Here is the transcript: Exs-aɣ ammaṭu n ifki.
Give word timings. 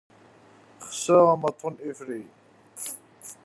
Exs-aɣ 0.85 1.25
ammaṭu 1.33 1.67
n 1.69 1.75
ifki. 1.89 2.21